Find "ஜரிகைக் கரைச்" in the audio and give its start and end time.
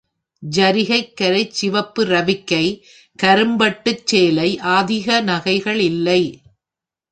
0.43-1.51